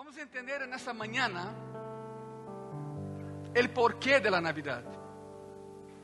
[0.00, 1.28] Vamos entender nessa manhã
[3.54, 4.82] o porquê da Navidad.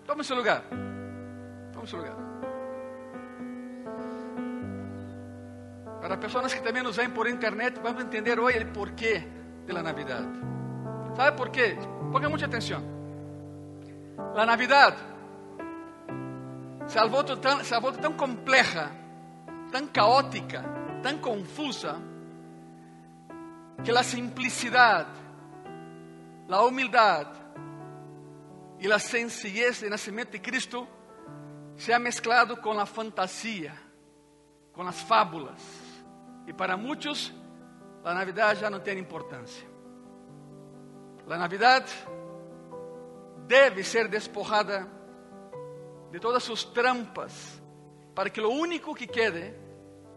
[0.05, 0.65] Tome seu lugar.
[1.73, 2.15] Tome seu lugar.
[5.99, 9.27] Para pessoas que também nos veem por internet, vamos entender hoje o porquê
[9.67, 10.29] da Navidad.
[11.17, 11.79] ¿Sabe por quê?
[12.13, 12.83] Ponga muita atenção.
[14.37, 14.95] A Navidad
[16.87, 18.91] se ha vuelto tão, se ha vuelto tão compleja,
[19.73, 20.63] tão caótica,
[21.03, 21.97] tão confusa
[23.85, 25.07] que la simplicidad,
[26.49, 27.27] la humildad
[28.79, 30.87] y la sencillez de nacimiento de Cristo
[31.77, 33.75] se ha mezclado con la fantasía,
[34.73, 35.61] con las fábulas.
[36.47, 37.33] Y para muchos,
[38.05, 39.67] la Navidad ya no tiene importancia.
[41.27, 41.85] La Navidad
[43.47, 44.87] debe ser despojada
[46.11, 47.61] de todas sus trampas,
[48.15, 49.59] para que lo único que quede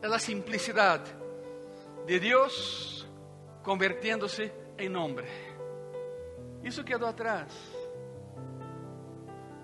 [0.02, 1.02] es la simplicidad
[2.06, 2.99] de Dios
[3.70, 5.28] convirtiéndose em homem.
[6.64, 7.54] Isso quedou atrás.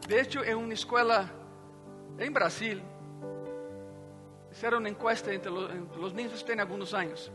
[0.08, 1.28] De hecho, em uma escola
[2.20, 2.84] em Brasil,
[4.52, 7.32] fizeram uma encuesta entre os, entre os niños que têm alguns anos.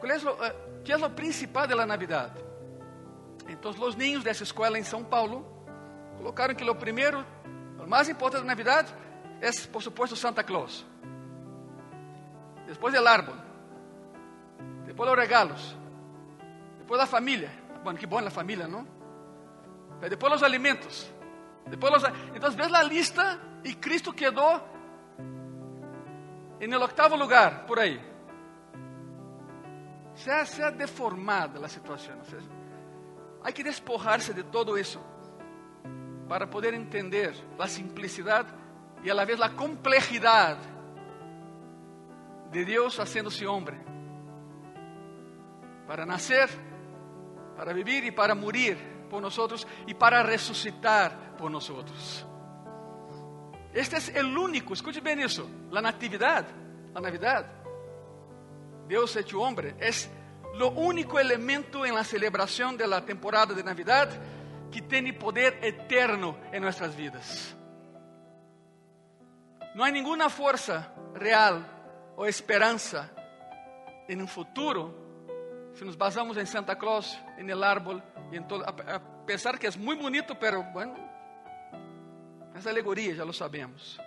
[0.00, 2.30] Qual é o, eh, que é o principal da Navidad?
[3.48, 5.46] Então, os niños dessa escola em São Paulo
[6.18, 7.24] colocaram que o primeiro,
[7.82, 8.86] o mais importante da Navidad
[9.40, 10.84] é, por supuesto, Santa Claus.
[12.66, 13.41] Depois, o árbol
[15.02, 15.76] depois os regalos,
[16.78, 17.50] depois a família.
[17.82, 18.86] Bueno, que bom a família, não?
[20.00, 21.12] Depois os alimentos.
[21.66, 22.04] Depois los...
[22.34, 24.60] Então, ves a lista e Cristo quedou
[26.60, 28.00] em el octavo lugar, por aí.
[30.14, 32.20] Se ha, se ha deformado a situação.
[33.42, 35.00] Há que despojar-se de todo isso
[36.28, 38.54] para poder entender a simplicidade
[39.02, 40.60] e a la vez a complexidade
[42.52, 43.91] de Deus haciéndose homem
[45.86, 46.48] para nacer,
[47.56, 48.78] para vivir y para morir
[49.10, 52.26] por nosotros y para resucitar por nosotros.
[53.72, 56.46] Este es el único, escuche bien eso, la natividad,
[56.94, 57.46] la Navidad,
[58.86, 60.10] Dios hecho hombre, es
[60.54, 64.10] lo único elemento en la celebración de la temporada de Navidad
[64.70, 67.56] que tiene poder eterno en nuestras vidas.
[69.74, 71.66] No hay ninguna fuerza real
[72.16, 73.10] o esperanza
[74.08, 75.01] en un futuro
[75.74, 79.58] se nos basamos em Santa Claus, em el árbol, e em todo, a, a pensar
[79.58, 80.94] que é muito bonito, pero bueno,
[82.54, 83.98] é alegoria, já lo sabemos.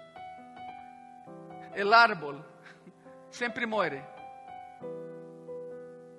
[1.74, 2.46] El árbol
[3.30, 4.04] sempre morre,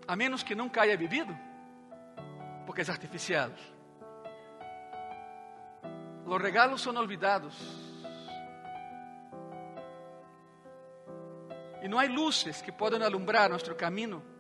[0.06, 1.36] a menos que nunca haya vivido,
[2.66, 3.50] porque é artificial.
[6.26, 7.54] Los regalos são olvidados.
[11.80, 14.35] E não há luzes que podem alumbrar nosso caminho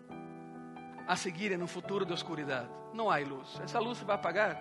[1.06, 2.68] a seguir em um futuro de oscuridade.
[2.92, 3.60] Não há luz.
[3.62, 4.60] Essa luz se vai apagar.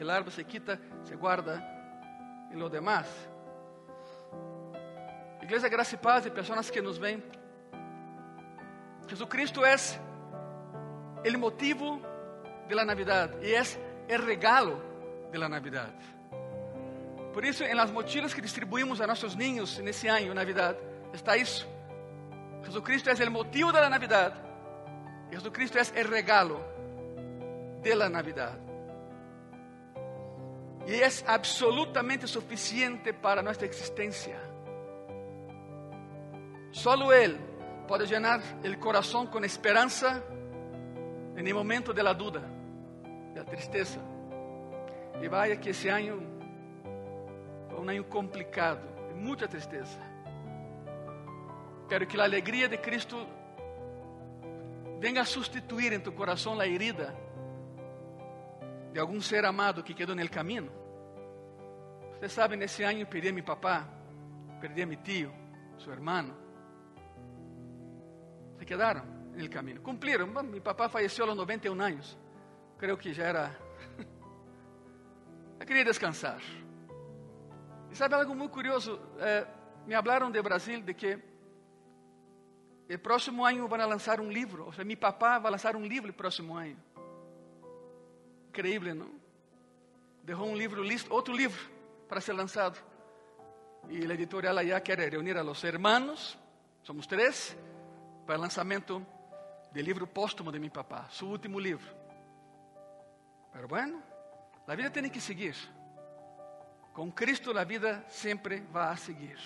[0.00, 1.62] O árbol se quita, se guarda
[2.50, 3.06] e lo demás.
[5.42, 7.22] Igreja Graça e Paz e pessoas que nos veem.
[9.08, 9.76] Jesucristo é
[11.28, 12.00] o motivo
[12.68, 14.82] de la Navidad e é o regalo
[15.30, 15.92] de la Navidad.
[17.32, 20.76] Por isso, em las mochilas que distribuímos a nossos niños nesse ano, Navidad,
[21.12, 21.68] está isso.
[22.64, 24.49] Jesucristo é o motivo da Navidad
[25.30, 26.60] Jesucristo é o regalo
[27.82, 28.58] de la Navidad.
[30.86, 34.40] E é absolutamente suficiente para nossa existência.
[36.72, 37.38] Solo Ele
[37.86, 40.22] pode llenar o coração com esperança
[41.36, 42.42] em el momento de la duda,
[43.32, 44.00] de la tristeza.
[45.22, 46.22] E vaya que esse ano
[47.68, 48.82] foi um ano complicado,
[49.14, 49.98] muita tristeza.
[51.88, 53.26] Pero que a alegria de Cristo
[55.00, 57.16] venga a sustituir em tu coração a herida
[58.92, 60.70] de algum ser amado que quedou no caminho.
[62.18, 63.88] Você sabe, nesse ano perdi a meu papá,
[64.60, 65.32] perdi a meu tio,
[65.78, 66.36] seu irmão.
[68.58, 69.04] Se quedaram
[69.34, 69.80] no caminho.
[69.80, 70.26] Cumpriram.
[70.26, 72.18] Meu papá faleceu aos 91 anos.
[72.76, 73.56] Creio que já era.
[75.58, 76.40] Eu queria descansar.
[77.90, 79.00] E sabe algo muito curioso?
[79.18, 79.46] Eh,
[79.86, 81.29] me falaram de Brasil de que
[82.94, 84.66] o próximo ano vão lançar um livro.
[84.66, 86.76] Ou seja, meu papá vai lançar um livro no próximo ano.
[88.48, 89.10] Increíble, não?
[90.24, 91.70] Deixou um livro outro livro
[92.08, 92.78] para ser lançado.
[93.88, 96.36] E a editorial já quer reunir a los hermanos,
[96.82, 97.56] somos três,
[98.26, 99.04] para o lançamento
[99.72, 101.94] do livro póstumo de meu papá, seu último livro.
[103.54, 104.02] Mas bueno,
[104.66, 105.56] a vida tem que seguir.
[106.92, 109.38] Com Cristo a vida sempre vai a seguir.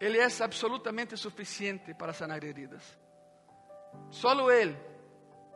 [0.00, 2.82] Ele é absolutamente suficiente para sanar heridas.
[4.10, 4.76] Solo Ele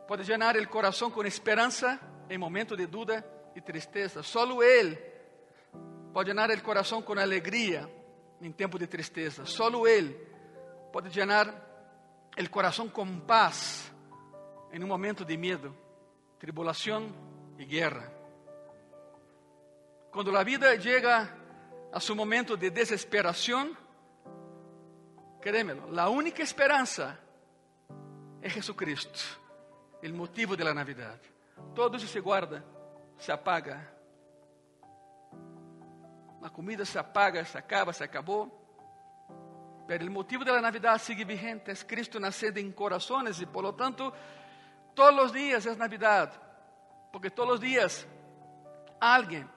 [0.07, 1.99] pode llenar o coração com esperança
[2.29, 3.25] em momento de dúvida
[3.55, 4.23] e tristeza.
[4.23, 4.95] Solo Ele
[6.13, 7.89] pode llenar o coração com alegria
[8.41, 9.45] em tempo de tristeza.
[9.45, 10.13] Solo Ele
[10.91, 11.53] pode llenar
[12.37, 13.91] o coração com paz
[14.71, 15.75] em um momento de medo,
[16.39, 17.13] tribulação
[17.57, 18.11] e guerra.
[20.11, 21.31] Quando a vida chega
[21.91, 23.75] a seu momento de desesperação,
[25.39, 27.17] créemelo, a única esperança
[28.41, 29.39] é Jesucristo,
[30.03, 31.19] o motivo da Navidad.
[31.75, 32.65] Todo se guarda,
[33.17, 33.91] se apaga.
[36.41, 38.55] A comida se apaga, se acaba, se acabou.
[39.87, 44.13] Pero o motivo da Navidad sigue vigente, Cristo nascendo em corações e, por lo tanto,
[44.93, 46.31] todos os dias é Navidad,
[47.11, 48.07] porque todos os dias
[48.99, 49.49] alguém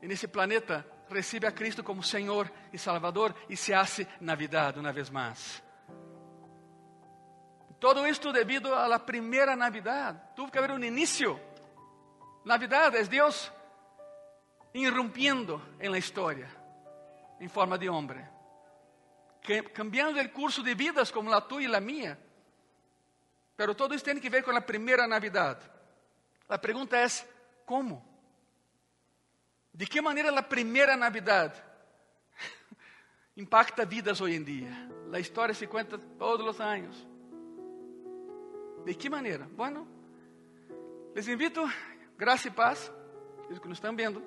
[0.00, 5.10] nesse planeta recebe a Cristo como Senhor e Salvador e se hace Navidad uma vez
[5.10, 5.62] mais.
[7.78, 10.34] Todo isto devido a la primeira Navidad.
[10.34, 11.38] Tuvo que haver um início.
[12.44, 13.52] Navidad é Deus
[14.72, 16.48] irrumpiendo en la historia
[17.40, 18.24] em forma de homem,
[19.72, 22.18] cambiando o curso de vidas como la tua e la mía.
[23.56, 25.58] Pero todo isso tem que ver com a primeira Navidad.
[26.48, 27.06] A pergunta é:
[27.64, 28.13] como?
[29.74, 31.52] De que maneira a primeira Navidad
[33.36, 34.70] impacta vidas hoje em dia?
[35.12, 37.06] A história se conta todos os anos.
[38.84, 39.48] De que maneira?
[39.52, 39.86] Bueno,
[41.12, 41.60] les invito,
[42.16, 42.92] graça e paz,
[43.50, 44.22] os que nos estão vendo,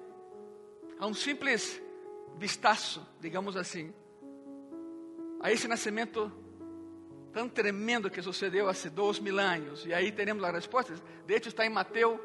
[1.00, 1.82] a um simples
[2.38, 3.94] vistazo, digamos assim,
[5.40, 6.32] a esse nascimento
[7.32, 9.86] tão tremendo que sucedeu há dois mil anos.
[9.86, 10.94] E aí teremos a resposta.
[11.26, 12.20] De hecho, está em Mateus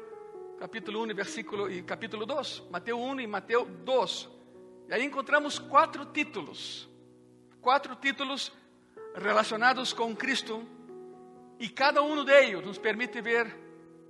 [0.59, 2.63] capítulo 1 versículo, e capítulo 2.
[2.71, 4.29] Mateus 1 e Mateus 2.
[4.89, 6.89] E aí encontramos quatro títulos.
[7.61, 8.51] Quatro títulos
[9.15, 10.65] relacionados com Cristo.
[11.59, 13.55] E cada um deles nos permite ver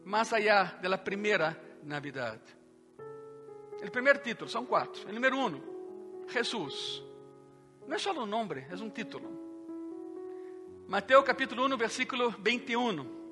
[0.04, 2.40] mais allá da primeira Navidad.
[3.86, 5.07] O primeiro título, são quatro.
[5.07, 5.62] O número um,
[6.28, 7.04] Jesus.
[7.86, 9.30] Não é só um nome, é um título.
[10.88, 13.22] Mateus capítulo 1, versículo 21.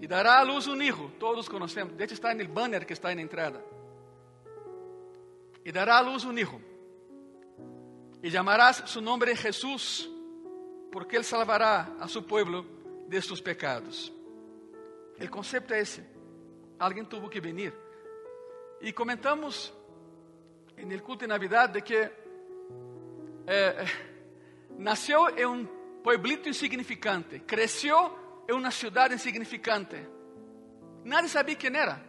[0.00, 3.14] E dará à luz um hijo, todos conhecemos, de hecho está no banner que está
[3.14, 3.64] na entrada.
[5.64, 6.60] E dará à luz um hijo,
[8.22, 10.08] e chamarás su nombre Jesús,
[10.92, 12.66] porque ele salvará a su pueblo
[13.08, 14.12] de sus pecados.
[15.20, 16.02] O conceito é esse.
[16.78, 17.72] Alguém tuvo que venir.
[18.80, 19.72] E comentamos
[20.76, 22.10] no culto de Navidad de que
[23.46, 23.84] eh,
[24.78, 25.66] nasceu em um
[26.02, 29.96] pueblito insignificante, cresceu em uma cidade insignificante.
[31.04, 32.00] Nadie sabia quem era.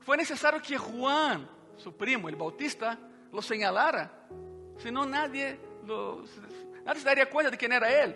[0.00, 1.48] Foi necessário que Juan,
[1.78, 2.98] seu primo, o Bautista,
[3.32, 4.10] lo señalara.
[4.78, 6.24] Senão nadie, lo,
[6.84, 8.14] nadie se daria conta de quem era ele.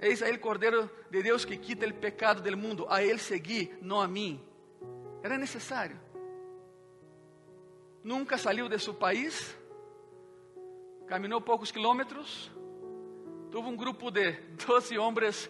[0.00, 2.86] Eis aí o Cordeiro de Deus que quita o pecado do mundo.
[2.88, 4.42] A ele seguir, não a mim.
[5.22, 5.98] Era necessário.
[8.04, 9.56] Nunca saiu de seu país.
[11.06, 12.50] Caminhou poucos quilômetros
[13.56, 14.32] tuvo um grupo de
[14.66, 15.48] 12 homens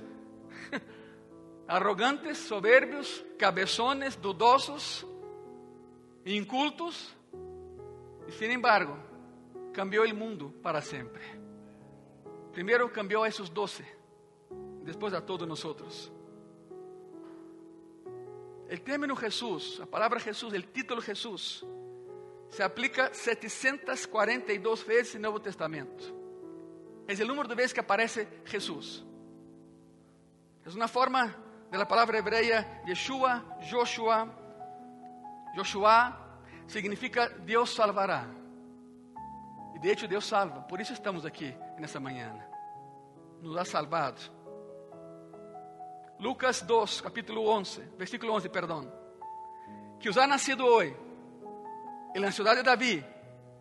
[1.66, 5.04] arrogantes, soberbios, cabezones, dudosos,
[6.24, 7.16] incultos,
[8.28, 8.96] e sin embargo,
[9.72, 11.20] cambiou o mundo para sempre.
[12.52, 13.84] Primeiro cambiou a esses 12,
[14.84, 16.12] depois a todos nós.
[18.70, 21.66] O término Jesus, a palavra Jesus, o título Jesus,
[22.50, 26.25] se aplica 742 vezes no Novo Testamento.
[27.08, 29.04] É o número de vezes que aparece Jesus.
[30.64, 31.34] É uma forma
[31.70, 34.28] da palavra hebreia Yeshua, Joshua.
[35.54, 36.16] Joshua
[36.66, 38.26] significa Deus salvará.
[39.74, 40.62] E de hecho Deus salva.
[40.62, 42.34] Por isso estamos aqui nessa manhã.
[43.40, 44.20] Nos ha salvado.
[46.18, 48.90] Lucas 2, capítulo 11, versículo 11, perdão.
[50.00, 50.96] Que os ha nascido hoje,
[52.14, 53.04] em la cidade de Davi,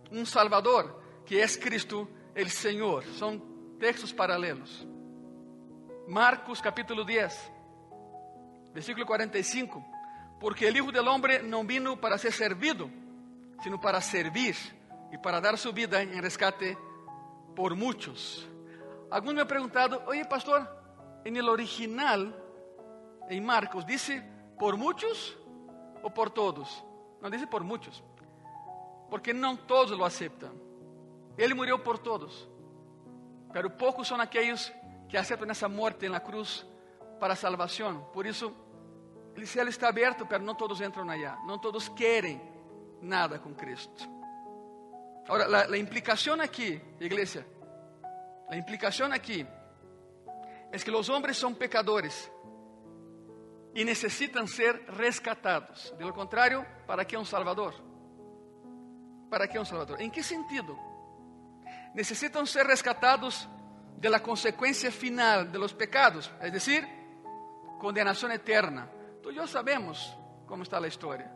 [0.09, 3.03] um Salvador, que é Cristo el Senhor.
[3.17, 3.41] São
[3.79, 4.85] textos paralelos.
[6.07, 7.51] Marcos capítulo 10,
[8.73, 9.83] versículo 45.
[10.39, 12.91] Porque el Hijo del Hombre não vino para ser servido,
[13.63, 14.55] sino para servir
[15.11, 16.77] e para dar su vida em rescate
[17.55, 18.47] por muitos.
[19.09, 20.67] Alguns me han perguntado, oye pastor,
[21.23, 22.35] en el original,
[23.29, 24.21] em Marcos, dice
[24.59, 25.37] por muitos
[26.03, 26.83] ou por todos?
[27.21, 28.03] Não dice por muitos,
[29.09, 30.51] porque não todos lo aceptan.
[31.37, 32.49] Ele morreu por todos,
[33.51, 34.71] pero poucos são aqueles
[35.09, 36.65] que aceitam essa morte na cruz
[37.19, 38.09] para salvação.
[38.13, 38.53] Por isso,
[39.37, 41.37] o céu está aberto, pero não todos entram allá.
[41.45, 42.41] Não todos querem
[43.01, 44.09] nada com Cristo.
[45.27, 47.45] Ahora, la, la implicación aquí, iglesia,
[48.49, 49.45] la implicación aquí
[50.71, 52.31] es que los hombres son pecadores
[53.73, 55.93] y necesitan ser rescatados.
[55.97, 57.73] De lo contrario, ¿para qué un Salvador?
[59.29, 60.01] ¿Para qué un Salvador?
[60.01, 60.77] ¿En qué sentido?
[61.95, 63.47] Necesitan ser rescatados
[63.95, 66.85] de la consecuencia final de los pecados, es decir,
[67.79, 68.89] condenación eterna.
[69.23, 70.13] Tú y yo sabemos
[70.45, 71.31] cómo está la historia.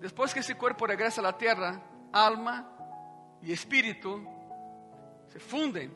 [0.00, 1.80] Después que ese cuerpo regresa a la tierra,
[2.12, 4.26] alma y espíritu
[5.28, 5.94] se funden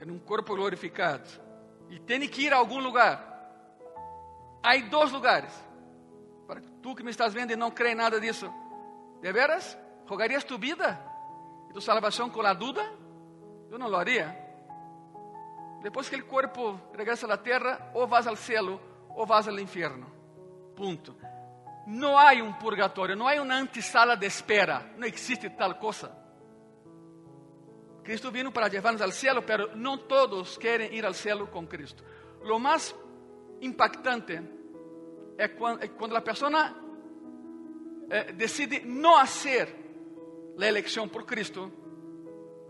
[0.00, 1.22] en un cuerpo glorificado
[1.88, 3.30] y tienen que ir a algún lugar.
[4.64, 5.52] Hay dos lugares.
[6.48, 8.52] Para tú que me estás viendo y no crees nada de eso,
[9.22, 9.78] ¿de veras?
[10.08, 11.08] ¿Jugarías tu vida
[11.72, 12.92] y tu salvación con la duda?
[13.70, 14.38] Yo no lo haría.
[15.82, 18.78] Después que el cuerpo regresa a la tierra, o vas al cielo
[19.16, 20.06] o vas al infierno.
[20.76, 21.16] Punto.
[21.86, 26.16] No hay un purgatorio, no hay una antesala de espera, no existe tal cosa.
[28.04, 32.04] Cristo vino para llevarnos al cielo, pero no todos quieren ir al cielo con Cristo.
[32.44, 32.94] Lo más
[33.60, 34.42] impactante
[35.38, 36.76] es cuando, la persona
[38.10, 39.81] eh, decide no hacer
[40.56, 41.70] la elección por Cristo,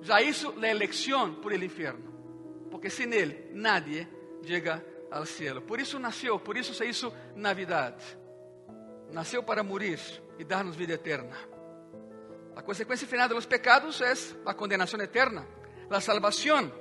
[0.03, 2.11] ya hizo la elección por el infierno,
[2.71, 4.09] porque sin Él nadie
[4.43, 5.65] llega al cielo.
[5.65, 7.97] Por eso nació, por eso se hizo Navidad.
[9.11, 10.01] Nació para morir
[10.39, 11.37] y darnos vida eterna.
[12.55, 15.47] La consecuencia final de los pecados es la condenación eterna.
[15.89, 16.73] La salvación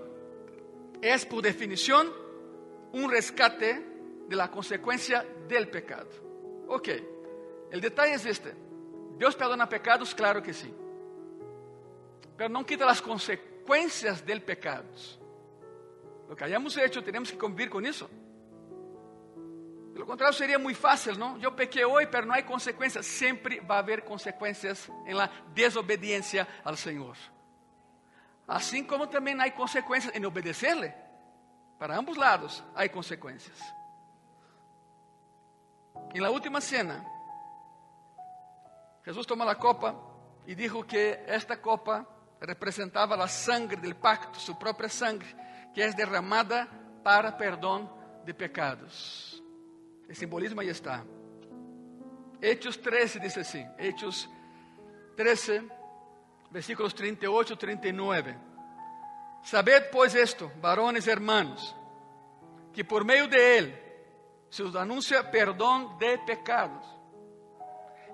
[1.01, 2.11] es, por definición,
[2.93, 3.85] un rescate
[4.27, 6.09] de la consecuencia del pecado.
[6.67, 6.89] Ok,
[7.71, 8.53] el detalle es este.
[9.17, 10.73] Dios perdona pecados, claro que sí.
[12.41, 14.85] Pero no quita las consecuencias del pecado.
[16.27, 18.09] Lo que hayamos hecho, tenemos que convivir con eso.
[19.93, 21.37] De lo contrario, sería muy fácil, ¿no?
[21.37, 23.05] Yo pequé hoy, pero no hay consecuencias.
[23.05, 27.15] Siempre va a haber consecuencias en la desobediencia al Señor.
[28.47, 30.95] Así como también hay consecuencias en obedecerle.
[31.77, 33.59] Para ambos lados hay consecuencias.
[36.11, 37.05] En la última cena,
[39.05, 39.93] Jesús tomó la copa
[40.47, 45.35] y dijo que esta copa representaba la sangre del pacto, su propia sangre,
[45.73, 46.67] que es derramada
[47.03, 47.89] para perdón
[48.25, 49.41] de pecados.
[50.09, 51.03] El simbolismo ahí está.
[52.41, 54.27] Hechos 13 dice así, Hechos
[55.15, 55.63] 13,
[56.49, 58.37] versículos 38 39.
[59.43, 61.75] Sabed pues esto, varones hermanos,
[62.73, 63.81] que por medio de él
[64.49, 66.85] se os anuncia perdón de pecados,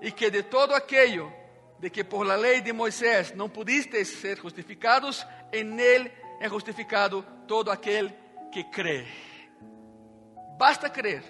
[0.02, 1.32] y que de todo aquello
[1.80, 7.24] de que por la ley de Moisés no pudisteis ser justificados, en él es justificado
[7.46, 8.14] todo aquel
[8.52, 9.06] que cree.
[10.58, 11.22] Basta creer.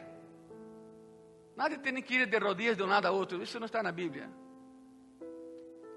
[1.56, 3.42] Nadie tem que ir de rodillas de um lado a outro.
[3.42, 4.30] Isso não está na Bíblia.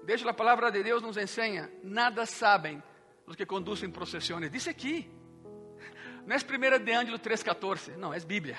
[0.04, 1.70] Deixa a palavra de Deus nos ensina.
[1.82, 2.82] Nada sabem
[3.26, 4.50] os que conduzem procissões.
[4.50, 5.08] Diz aqui.
[6.26, 7.96] Não é 1 de Ângelo 3,14.
[7.96, 8.58] Não, é Bíblia.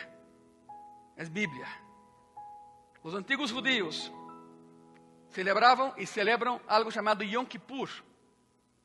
[1.17, 1.67] É Bíblia.
[3.03, 4.11] Os antigos judeus
[5.33, 7.89] celebravam e celebram algo chamado Yom Kippur.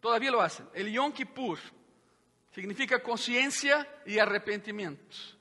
[0.01, 0.67] Todavía lo hacen.
[0.75, 1.59] El Yom Kippur
[2.53, 5.37] significa consciência e arrependimento.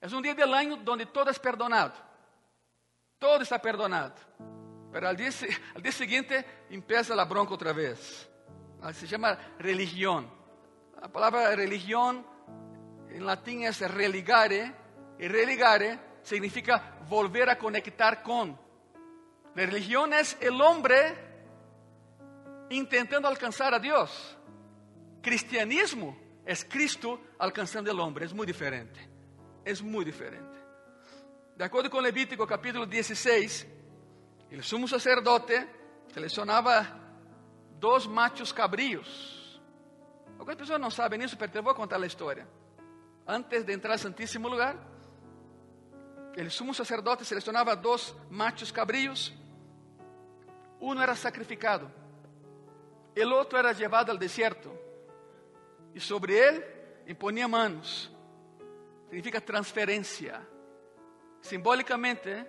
[0.00, 1.94] É um dia del año donde todo es perdonado.
[3.18, 4.14] Todo está perdonado.
[4.92, 5.30] Pero al día,
[5.74, 8.28] al día siguiente empieza la bronca otra vez.
[8.80, 10.30] Ah, se llama religión.
[11.00, 12.24] La palabra religión
[13.10, 14.72] en latín es religare.
[15.18, 18.67] Y religare significa volver a conectar con.
[19.58, 21.16] La religión es el hombre
[22.70, 24.38] intentando alcanzar a Dios.
[25.20, 28.26] Cristianismo es Cristo alcanzando el hombre.
[28.26, 29.18] Es muy diferente
[29.68, 30.58] é muito diferente.
[31.56, 33.66] De acordo com Levítico capítulo 16,
[34.50, 35.68] o sumo sacerdote
[36.12, 36.86] selecionava
[37.78, 39.60] dois machos cabríos.
[40.38, 42.48] Algumas pessoas não sabem isso, mas eu vou contar a história.
[43.26, 44.76] Antes de entrar ao Santíssimo Lugar,
[46.34, 49.34] o sumo sacerdote selecionava dois machos cabríos.
[50.80, 51.90] Um era sacrificado,
[53.16, 54.70] o outro era levado ao deserto,
[55.94, 56.64] e sobre ele
[57.06, 58.10] imponia manos
[59.08, 60.46] significa transferencia.
[61.40, 62.46] Simbólicamente,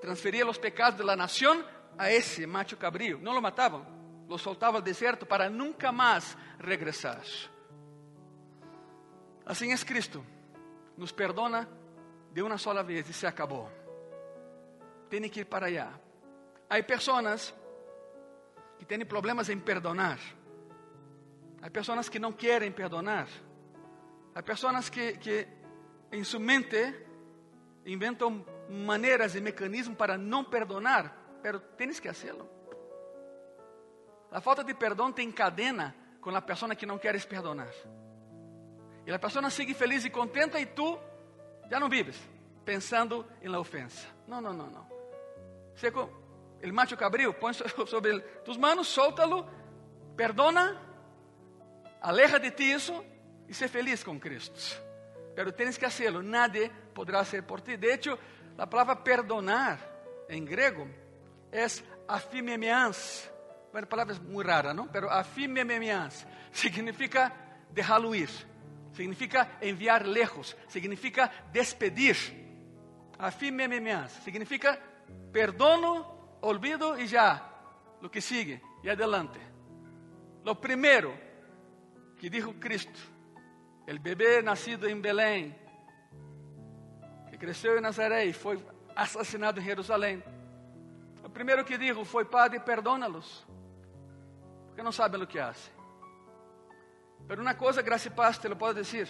[0.00, 1.64] transfería los pecados de la nación
[1.98, 3.18] a ese macho cabrío.
[3.18, 3.84] No lo mataban,
[4.28, 7.22] lo soltaba al desierto para nunca más regresar.
[9.44, 10.24] Así es Cristo.
[10.96, 11.68] Nos perdona
[12.32, 13.68] de una sola vez y se acabó.
[15.08, 15.90] Tiene que ir para allá.
[16.72, 17.52] Hay personas
[18.78, 20.18] que tienen problemas en perdonar.
[21.60, 23.26] Hay personas que no quieren perdonar.
[24.34, 25.46] Hay personas que, que
[26.10, 27.06] em sua mente
[27.84, 32.48] inventam maneiras e mecanismos para não perdonar, pero tens que hacerlo.
[34.30, 37.68] a falta de perdão te encadena com a pessoa que não queres perdonar.
[39.06, 40.98] E a pessoa sigue feliz e contenta e tu
[41.70, 42.18] já não vives
[42.64, 44.08] pensando em la ofensa.
[44.26, 44.86] Não, não, não, não.
[45.74, 46.21] Seco,
[46.62, 47.52] el macho cabrío, põe
[47.86, 49.46] sobre tus manos, solta-lo,
[50.16, 50.80] perdona,
[52.00, 53.04] aleja de ti isso
[53.48, 54.60] e ser feliz com Cristo.
[55.34, 57.76] Pero tienes que hacerlo, nadie podrá hacer por ti.
[57.76, 58.18] De hecho,
[58.56, 59.78] a palavra perdonar
[60.28, 60.88] em grego
[61.50, 61.66] é
[62.06, 63.30] afimemians.
[63.72, 64.86] Bueno, a palavra muito rara, não?
[64.88, 67.32] Pero afimemians significa
[67.70, 68.28] deixá-lo ir,
[68.92, 72.16] significa enviar lejos, significa despedir.
[73.18, 74.78] Afimemians significa
[75.32, 76.11] perdono,
[76.42, 77.40] olvido e já,
[78.00, 79.40] lo que sigue e adelante.
[80.44, 81.16] Lo primeiro
[82.18, 82.98] que dijo Cristo,
[83.86, 85.54] el bebê nascido em Belém,
[87.30, 90.22] que cresceu em Nazaré e foi assassinado em Jerusalém.
[91.24, 93.46] O primeiro que dijo foi: Padre, perdónalos,
[94.66, 95.72] porque não sabem o que fazem.
[97.28, 99.08] Mas uma coisa, graça e paz, te lo posso dizer: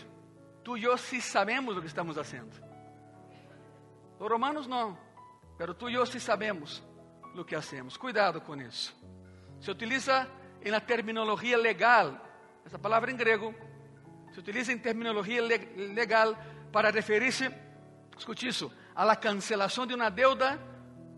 [0.62, 2.52] tu e eu sí sabemos o que estamos fazendo.
[4.20, 4.98] Os romanos não,
[5.58, 6.82] mas tu e eu sí sabemos
[7.40, 7.96] o que hacemos.
[7.96, 8.94] Cuidado com isso.
[9.60, 10.28] Se utiliza
[10.64, 12.20] la terminologia legal,
[12.64, 13.54] essa palavra em grego,
[14.32, 16.36] se utiliza em terminologia legal
[16.70, 17.50] para referir-se,
[18.16, 18.72] escute isso,
[19.04, 20.60] la cancelação de uma deuda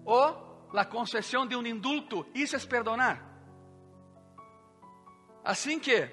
[0.04, 2.26] ou la concessão de um indulto.
[2.34, 3.22] Isso é perdonar.
[5.44, 6.08] Assim que,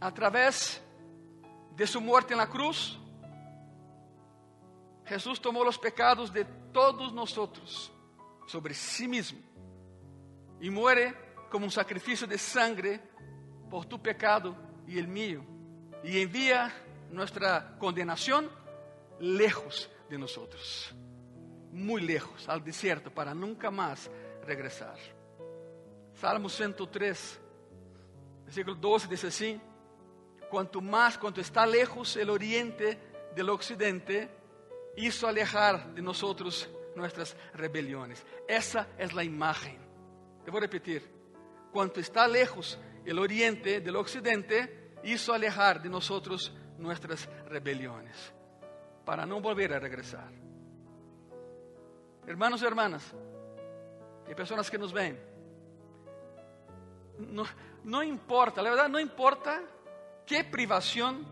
[0.00, 0.82] através
[1.72, 2.98] de sua morte na cruz,
[5.04, 7.32] Jesus tomou os pecados de todos nós
[8.48, 9.38] sobre si mesmo
[10.60, 11.14] e muere
[11.50, 13.00] como um sacrifício de sangre
[13.70, 15.46] por tu pecado e el mío,
[16.02, 16.72] e envia
[17.10, 18.50] nossa condenação
[19.20, 20.94] lejos de nós,
[21.70, 24.10] muito lejos, al desierto, para nunca mais
[24.46, 24.98] regressar.
[26.14, 27.40] Salmo 103,
[28.44, 29.60] versículo 12 diz assim:
[30.50, 32.98] Quanto mais, quanto está lejos el oriente
[33.34, 34.28] del occidente,
[34.96, 36.22] hizo alejar de nós
[36.94, 38.24] nossas rebeliões.
[38.46, 39.78] Essa é a imagem.
[40.44, 41.02] Te vou repetir.
[41.72, 46.10] Quanto está lejos el oriente del occidente, hizo alejar de nós
[46.78, 48.32] nossas rebeliões,
[49.04, 50.30] para não volver a regressar.
[52.26, 53.14] Hermanos e hermanas,
[54.28, 55.18] e pessoas que nos veem,
[57.18, 57.46] não,
[57.82, 59.64] não importa, a verdade não importa
[60.26, 61.24] que privação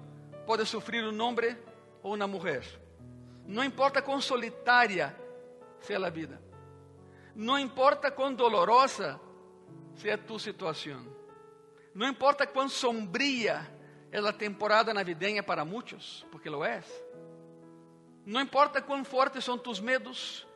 [0.46, 1.56] pode sofrer um homem
[2.02, 2.64] ou uma mulher.
[3.46, 5.14] Não importa quão solitária
[5.86, 6.40] seja a vida.
[7.34, 9.20] Não importa quão dolorosa
[9.94, 11.06] seja tu situação.
[11.94, 13.66] Não importa quão sombria
[14.10, 16.82] é a temporada navideña para muitos, porque lo é.
[18.24, 20.46] Não importa quão fortes são tus medos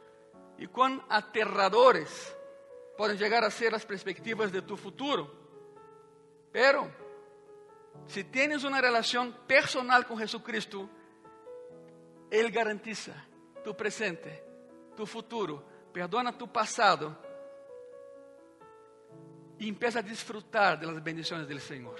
[0.59, 2.37] e quão aterradores
[2.97, 5.31] podem chegar a ser as perspectivas de tu futuro.
[6.53, 6.93] Pero,
[8.07, 10.91] se tienes uma relação personal com Jesucristo,
[12.31, 13.15] Ele garantiza
[13.63, 14.50] tu presente,
[15.01, 17.17] tu futuro, perdona tu passado
[19.59, 21.99] e empieza a desfrutar das bendições do Senhor.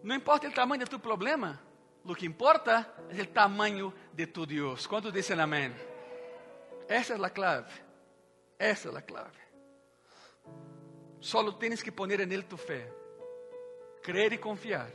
[0.00, 1.60] Não importa o tamanho de tu problema,
[2.04, 4.86] o que importa é o tamanho de tu Deus.
[4.86, 5.74] Quantos dizem amém?
[6.88, 7.72] Essa é a clave.
[8.56, 9.40] Essa é a clave.
[11.18, 12.90] Solo tienes que poner él tu fé,
[14.02, 14.90] creer y confiar.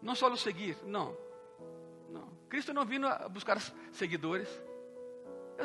[0.00, 1.16] Não só seguir, não.
[2.08, 2.30] Não.
[2.48, 3.58] Cristo não vino a buscar
[3.92, 4.48] seguidores.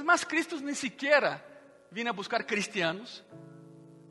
[0.04, 1.44] Mais, Cristo nem sequer
[1.92, 3.24] vino a buscar cristianos.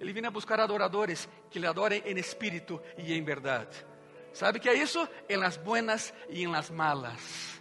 [0.01, 3.85] Ele vino a buscar adoradores que lhe adorem em espírito e em verdade.
[4.33, 5.09] ¿Sabe que é isso?
[5.29, 7.61] Em las buenas e em las malas.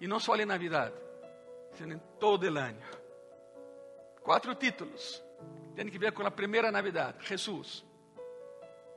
[0.00, 0.92] E não só em Navidad,
[1.72, 2.80] sino em todo o ano.
[4.22, 5.22] Quatro títulos.
[5.74, 7.16] Tem que ver com a primeira Navidad.
[7.20, 7.84] Jesus,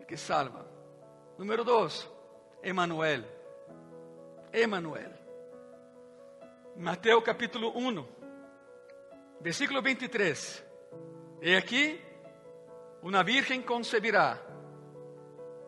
[0.08, 0.66] que salva.
[1.38, 2.10] Número dois,
[2.64, 3.24] Emanuel.
[4.52, 5.17] Emanuel.
[6.80, 8.06] Mateus capítulo 1,
[9.42, 10.64] versículo 23.
[11.42, 12.00] E aqui,
[13.02, 14.40] uma virgem concebirá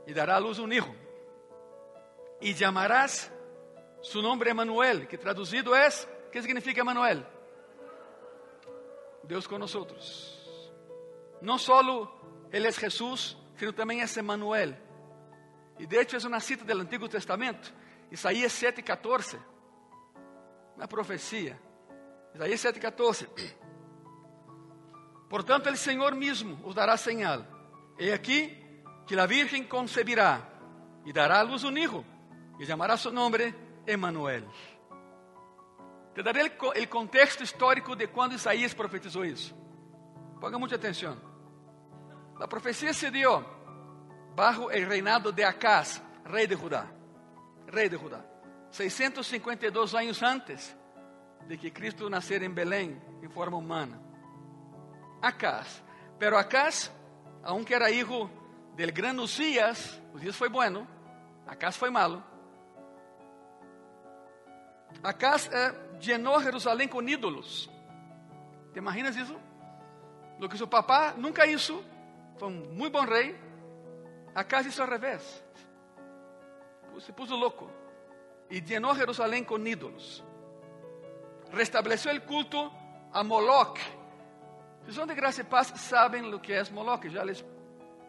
[0.05, 0.93] y dará a luz un hijo.
[2.39, 3.31] Y llamarás
[4.01, 7.25] su nombre Emanuel, que traducido es, ¿qué significa Emanuel?
[9.23, 10.39] Deus nós.
[11.41, 11.81] Não só
[12.51, 14.75] Ele é Jesus, sino também é Emanuel.
[15.79, 17.73] E de hecho é uma cita do Antigo Testamento,
[18.11, 19.39] Isaías 7:14.
[20.79, 21.59] Uma profecia.
[22.33, 23.27] Isaías 7:14.
[25.29, 27.45] Portanto, o Senhor mesmo os dará señal.
[27.99, 28.55] E aqui
[29.05, 30.41] que la Virgen concebirá
[31.03, 32.05] y dará a luz un hijo
[32.57, 33.53] y llamará su nombre
[33.85, 34.47] Emanuel.
[36.15, 39.53] Te daré el contexto histórico de quando Isaías profetizou isso.
[40.39, 41.17] Ponga muita atenção.
[42.39, 43.45] La profecía se dio
[44.33, 46.89] bajo el reinado de Acaz, rey de Judá.
[47.67, 48.28] Rey de Judá.
[48.71, 50.75] 652 años antes
[51.47, 53.99] de que Cristo naciera en Belén en forma humana.
[55.21, 55.81] Acaz.
[56.17, 56.91] Pero Acaz,
[57.43, 58.29] aunque era hijo
[58.75, 60.87] del gran Usías, Usías foi bueno,
[61.47, 62.23] Acaz foi malo.
[65.01, 67.69] Acaz eh, llenou Jerusalém com ídolos.
[68.73, 69.35] ¿Te imaginas isso?
[70.39, 71.83] Lo que seu papá nunca hizo,
[72.37, 73.35] foi um muito bom rei.
[74.35, 75.43] Acaz hizo al revés.
[76.99, 77.78] Se puso louco
[78.49, 80.23] e llenou Jerusalém com ídolos.
[81.51, 82.71] Restableceu o culto
[83.11, 83.79] a Moloch.
[84.85, 87.07] Se são de graça e paz, sabem o que é Moloch.
[87.09, 87.43] Já les,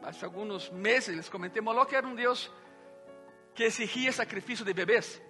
[0.03, 1.61] há alguns meses les comentei.
[1.61, 2.51] Moloch era um deus
[3.55, 5.21] que exigia sacrifício de bebês.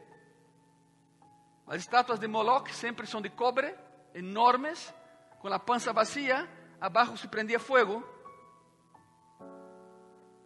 [1.66, 3.74] As estátuas de Moloch sempre são de cobre,
[4.14, 4.92] enormes,
[5.40, 6.48] com a pança vazia,
[6.80, 8.04] abaixo se prendia fogo.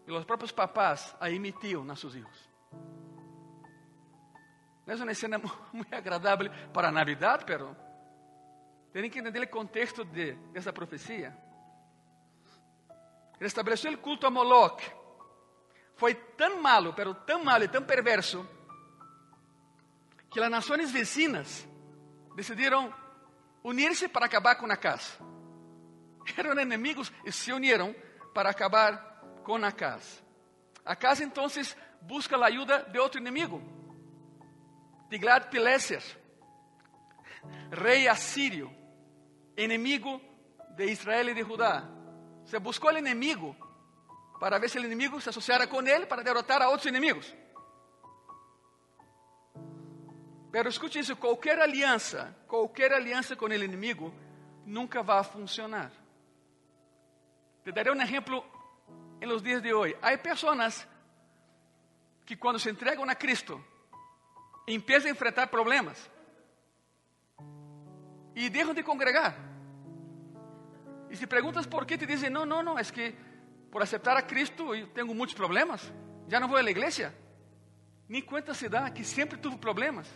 [0.06, 2.53] E os próprios papás a emitiam nos seus filhos.
[4.86, 5.40] Não é uma cena
[5.72, 7.76] muito agradável para Navidad, pero
[8.92, 11.36] tem que entender o contexto de, dessa profecia.
[13.40, 14.82] Restabeleceu o culto a Moloch.
[15.96, 18.48] Foi tão malo, pero tão malo e tão perverso,
[20.30, 21.66] que as nações vecinas
[23.62, 25.12] unir-se para acabar com a casa.
[26.36, 27.94] Eram inimigos e se uniram
[28.32, 28.96] para acabar
[29.42, 30.22] com a casa.
[30.84, 31.46] A casa então
[32.02, 33.62] busca a ajuda de outro inimigo,
[35.08, 36.02] Tiglat-Pileser,
[37.70, 38.70] rei assírio,
[39.56, 40.20] inimigo
[40.76, 41.88] de Israel e de Judá.
[42.44, 43.56] Se buscou o inimigo
[44.40, 47.34] para ver se o inimigo se associara com ele para derrotar a outros inimigos.
[50.50, 54.14] Pero escute isso: qualquer aliança, qualquer aliança com o inimigo
[54.64, 55.90] nunca vai funcionar.
[57.64, 58.44] Te darei um exemplo
[59.20, 59.96] em los dias de hoje.
[60.02, 60.86] Há pessoas
[62.26, 63.62] que quando se entregam a Cristo,
[64.66, 66.10] empieza a enfrentar problemas
[68.34, 69.36] y dejan de congregar.
[71.10, 73.14] Y si preguntas por qué, te dicen, no, no, no, es que
[73.70, 75.92] por aceptar a Cristo yo tengo muchos problemas,
[76.26, 77.14] ya no voy a la iglesia.
[78.08, 80.08] Ni cuenta se da que siempre tuvo problemas.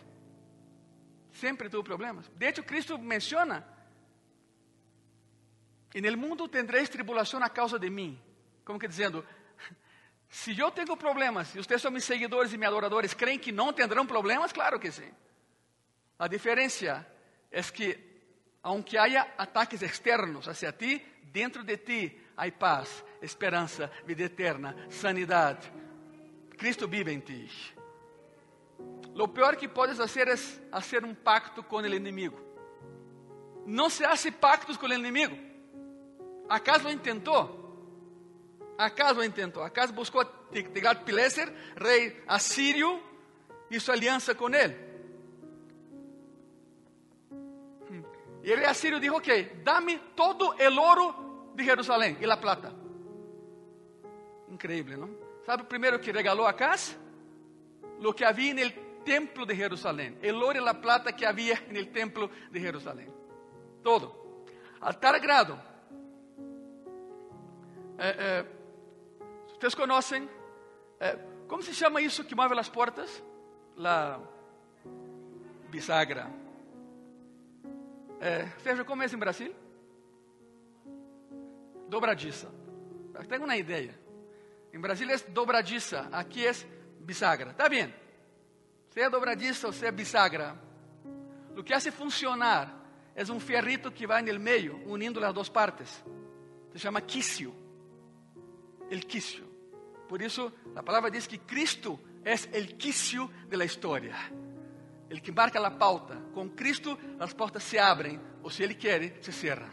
[1.33, 2.31] Siempre tuvo problemas.
[2.37, 3.65] De hecho, Cristo menciona,
[5.93, 8.21] en el mundo tendréis tribulación a causa de mí.
[8.65, 9.25] Como que diciendo,
[10.29, 13.73] se eu tenho problemas e vocês são meus seguidores e meus adoradores, creem que não
[13.73, 14.53] terão problemas?
[14.53, 15.11] Claro que sim.
[16.19, 17.07] A diferença
[17.51, 17.99] é que,
[18.63, 25.73] aunque haya ataques externos hacia ti, dentro de ti há paz, esperança, vida eterna, sanidade.
[26.59, 27.49] Cristo vive em ti.
[29.15, 32.39] Lo pior que podes fazer é fazer um pacto com o inimigo.
[33.67, 35.37] Não se hace pactos com o inimigo.
[36.49, 37.68] ¿Acaso lo intentó?
[38.79, 39.65] Acaso intentou?
[39.65, 43.03] Acaso buscou Tiglat-Pileser, rei assírio,
[43.69, 44.89] hizo aliança com ele.
[48.45, 52.73] E ele assírio disse: Ok, dá-me todo o ouro de Jerusalém e a plata.
[54.49, 55.11] Increíble, não?
[55.45, 56.97] Sabe o primeiro que regalou a casa?
[57.99, 58.71] Lo que havia no
[59.05, 60.17] templo de Jerusalém.
[60.23, 63.13] O ouro e a plata que havia no templo de Jerusalém.
[63.83, 64.15] Todo.
[64.81, 65.61] A tal grado.
[67.99, 68.58] Eh, eh,
[69.59, 70.29] vocês conhecem?
[71.01, 71.17] É,
[71.49, 73.23] como se chama isso que move as portas?
[73.77, 74.21] La
[75.69, 76.31] bisagra.
[78.21, 79.55] É, Sérgio, como é isso em Brasil?
[81.89, 82.53] Dobradiça.
[83.29, 83.99] Tenho uma ideia.
[84.73, 86.53] Em Brasil é dobradiça, aqui é
[87.01, 87.53] bisagra.
[87.55, 87.93] Tá bem?
[88.91, 90.57] Se é dobradiça ou se é bisagra.
[91.57, 92.79] O que hace funcionar
[93.15, 96.05] é um ferrito que vai no meio, unindo as duas partes.
[96.71, 97.55] Se chama quicio.
[98.91, 99.48] El quicio.
[100.09, 104.15] Por isso, a palavra diz que Cristo é o quicio de la história.
[105.11, 106.17] Ele que marca a pauta.
[106.33, 109.69] Com Cristo, as portas se abrem, ou se Ele quer, se cerram.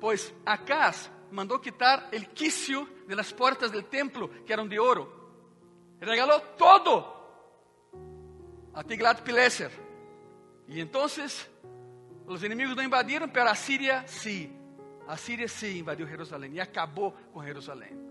[0.00, 5.12] Pois Acaz mandou quitar o quicio de las portas del templo, que eram de ouro.
[6.00, 7.04] Regalou todo
[8.72, 9.70] a Tiglat-Pileser.
[10.66, 11.04] E então,
[12.26, 14.56] os inimigos não invadiram, mas a Síria sim.
[15.06, 18.09] A Síria sim invadiu Jerusalém e acabou com Jerusalém.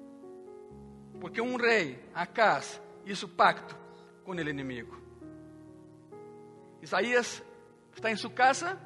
[1.20, 3.78] Porque um rei, Acas, hizo pacto
[4.24, 4.98] com o inimigo.
[6.82, 7.44] Isaías
[7.94, 8.80] está em sua casa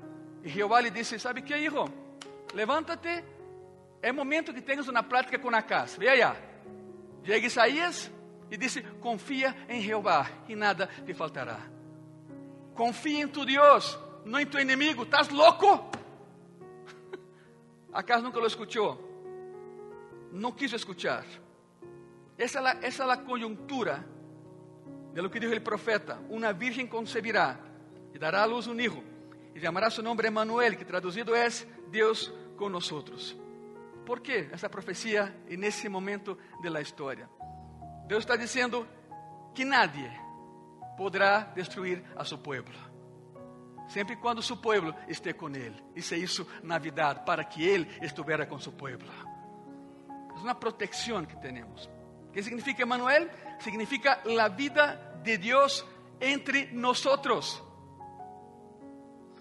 [0.43, 1.85] e Jeová lhe disse: Sabe que, hijo?
[2.53, 3.23] Levántate,
[4.01, 5.95] é momento que tenhas uma plática com Acas.
[5.97, 6.35] Ve allá.
[7.23, 8.11] Chega Isaías
[8.49, 11.59] e disse: Confia em Jeová e nada te faltará.
[12.73, 15.03] Confia em tu Deus, não em tu inimigo.
[15.03, 15.91] ¿Estás louco?
[17.93, 19.13] Acas nunca lo escuchou.
[20.33, 21.23] no quiso escuchar.
[22.37, 24.03] Esa es la, esa es la coyuntura
[25.13, 26.19] de lo que dijo el profeta.
[26.29, 27.59] Una virgen concebirá
[28.13, 29.03] y dará a luz un hijo
[29.55, 33.35] y llamará su nombre Emanuel, que traducido es Dios con nosotros.
[34.05, 37.29] ¿Por qué esa profecía en ese momento de la historia?
[38.07, 38.85] Dios está diciendo
[39.53, 40.11] que nadie
[40.97, 42.93] podrá destruir a su pueblo.
[43.87, 45.81] Siempre y cuando su pueblo esté con él.
[45.95, 49.11] Y se hizo Navidad para que él estuviera con su pueblo.
[50.35, 51.89] Es una protección que tenemos.
[52.33, 53.29] ¿Qué significa Emanuel?
[53.59, 55.85] Significa la vida de Dios
[56.19, 57.63] entre nosotros.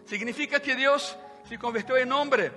[0.04, 1.16] Significa que Dios
[1.48, 2.52] se convirtió en hombre.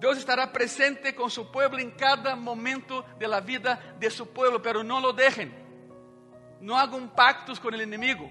[0.00, 4.60] Dios estará presente con su pueblo en cada momento de la vida de su pueblo,
[4.60, 5.54] pero no lo dejen.
[6.60, 8.30] No hagan pactos con el enemigo.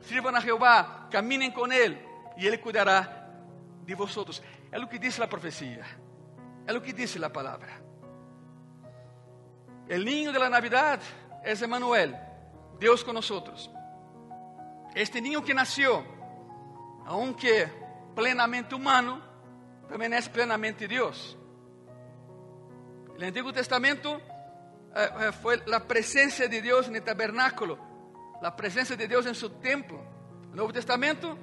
[0.00, 2.00] Sirvan a Jehová, caminen con Él
[2.36, 3.30] y Él cuidará
[3.84, 4.42] de vosotros.
[4.70, 5.86] Es lo que dice la profecía.
[6.66, 7.80] Es lo que dice la palabra.
[9.90, 11.00] El niño de la Navidad
[11.42, 12.16] es Emanuel,
[12.78, 13.68] Dios con nosotros.
[14.94, 16.04] Este niño que nació,
[17.06, 17.68] aunque
[18.14, 19.20] plenamente humano,
[19.88, 21.36] también es plenamente Dios.
[23.16, 24.22] El Antiguo Testamento
[24.94, 27.76] eh, eh, fue la presencia de Dios en el tabernáculo,
[28.40, 30.00] la presencia de Dios en su templo.
[30.50, 31.36] El Nuevo Testamento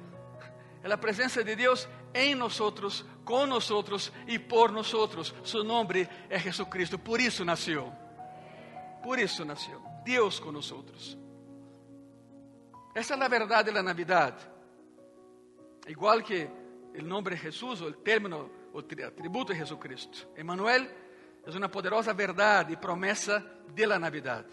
[0.82, 5.34] es la presencia de Dios en nosotros, con nosotros y por nosotros.
[5.42, 8.07] Su nombre es Jesucristo, por eso nació.
[9.02, 9.80] Por eso nació.
[10.04, 11.18] Dios con nosotros.
[12.94, 14.34] Esa es la verdad de la Navidad.
[15.86, 16.50] Igual que
[16.94, 20.32] el nombre Jesús o el término o atributo de Jesucristo.
[20.36, 20.90] Emmanuel
[21.46, 24.44] es una poderosa verdad y promesa de la Navidad.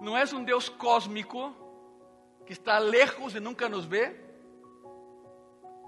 [0.00, 1.68] No es un Dios cósmico
[2.46, 4.24] que está lejos y nunca nos ve,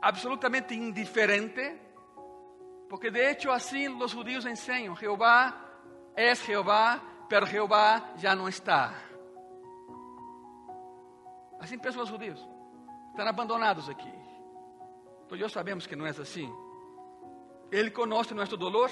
[0.02, 1.80] absolutamente indiferente,
[2.88, 5.70] porque de hecho así los judíos enseñan, Jehová
[6.16, 7.00] es Jehová,
[7.30, 8.92] pero Jehová ya no está.
[11.60, 12.44] Assim pensam os judeus.
[13.10, 14.12] Estão abandonados aqui.
[15.24, 16.52] Então, nós sabemos que não é assim.
[17.70, 18.90] Ele conhece nosso dolor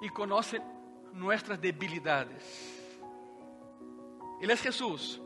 [0.00, 0.58] e conhece
[1.12, 2.42] nossas debilidades.
[4.40, 5.20] Ele é Jesus,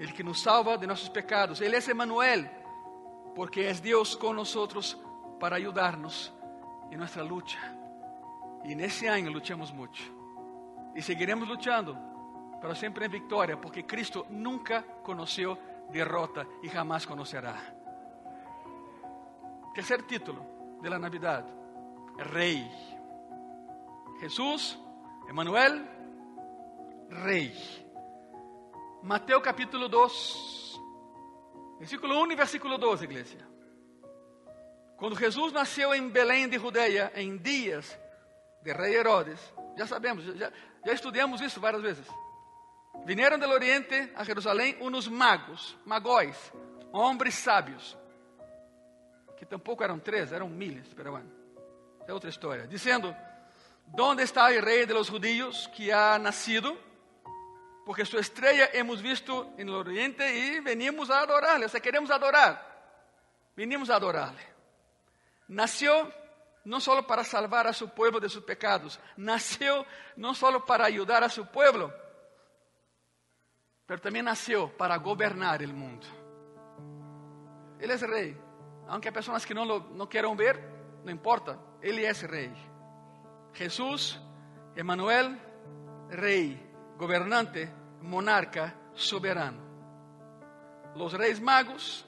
[0.00, 1.60] Ele que nos salva de nossos pecados.
[1.60, 2.50] Ele é Emmanuel,
[3.36, 4.52] porque é Deus com nós
[5.38, 6.32] para ajudar-nos
[6.90, 7.54] em nossa luta.
[8.64, 10.19] E nesse ano lutamos muito.
[10.94, 11.96] E seguiremos lutando,
[12.60, 15.56] pero sempre em vitória, porque Cristo nunca conheceu
[15.90, 17.56] derrota e jamás conocerá.
[19.74, 21.44] Terceiro título de la Navidad,
[22.32, 22.68] Rei.
[24.20, 24.78] Jesús,
[25.28, 25.84] Emmanuel,
[27.08, 27.52] Rei.
[29.02, 30.80] Mateus capítulo 2,
[31.78, 33.48] versículo 1 e versículo 2, igreja.
[34.98, 37.98] Quando Jesus nasceu em Belém de Judeia, em dias
[38.62, 39.40] de rei Herodes,
[39.74, 40.52] já sabemos, já,
[40.84, 42.06] já estudamos isso várias vezes.
[43.04, 46.36] Vinieron del oriente a Jerusalém unos magos, magóis,
[46.92, 47.96] homens sábios,
[49.36, 51.30] que tampouco eram três, eram miles, pero bueno,
[52.06, 53.14] é outra história, dizendo:
[53.86, 56.76] ¿Dónde está o rei de los judíos que ha nacido?
[57.86, 62.68] Porque sua estrela hemos visto el oriente e venimos a adorarle, o queremos adorar.
[63.56, 64.46] Venimos a adorarle.
[65.48, 66.12] Nació
[66.64, 71.24] no solo para salvar a su pueblo de sus pecados, nació no solo para ayudar
[71.24, 71.92] a su pueblo,
[73.86, 76.06] pero também nasceu para governar o mundo.
[77.80, 78.36] Ele é rei.
[78.86, 80.60] Aunque há pessoas que não, lo, não queiram ver,
[81.02, 82.52] não importa, ele é rei.
[83.52, 84.20] Jesus,
[84.76, 85.36] Emmanuel,
[86.10, 86.60] rei,
[86.96, 87.68] governante,
[88.00, 89.60] monarca, soberano.
[90.94, 92.06] Os reis magos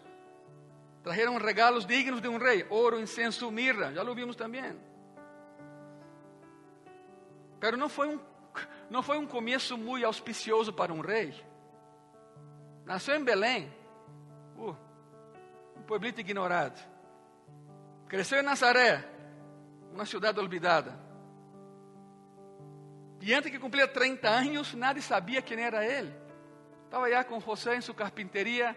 [1.03, 4.79] trajeron regalos dignos de um rei: oro, incenso, mirra, já lo vimos também.
[7.61, 8.21] Pero não foi um,
[8.91, 11.35] não foi um começo muito auspicioso para um rei.
[12.85, 13.73] Nasceu em Belém,
[14.57, 14.77] uh,
[15.77, 16.81] um pueblito ignorado.
[18.09, 19.05] Cresceu em Nazaré,
[19.93, 21.01] uma cidade olvidada.
[23.21, 26.13] E antes que cumpria 30 anos, nadie sabia quem era ele.
[26.85, 28.77] Estava já com José em sua carpinteria,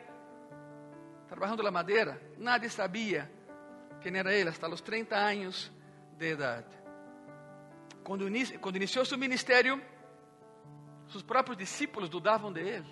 [1.27, 2.21] trabalhando na madeira.
[2.37, 3.31] Nadie sabia
[4.01, 5.71] quem era ele, hasta os 30 anos
[6.17, 6.75] de idade.
[8.03, 9.81] Quando, iniciou seu ministério,
[11.07, 12.83] seus próprios discípulos dudavam de.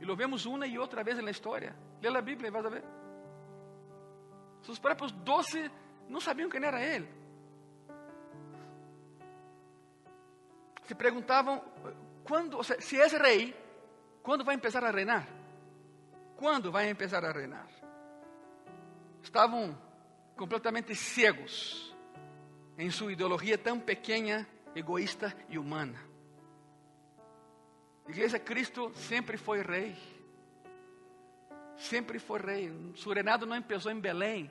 [0.00, 1.76] E lo vemos uma e outra vez na história.
[2.00, 2.84] Lê a Bíblia e vai ver.
[4.62, 5.70] Seus próprios doze
[6.08, 7.08] não sabiam quem era ele.
[10.84, 11.62] Se perguntavam
[12.24, 13.54] quando, ou seja, se é rei,
[14.22, 15.41] quando vai começar a reinar?
[16.42, 17.68] Quando vai começar a reinar?
[19.22, 19.78] Estavam
[20.36, 21.94] completamente cegos
[22.76, 26.00] em sua ideologia tão pequena egoísta e humana.
[28.08, 29.96] Igreja, Cristo sempre foi rei.
[31.76, 32.92] Sempre foi rei.
[32.96, 34.50] Su reinado não começou em Belém,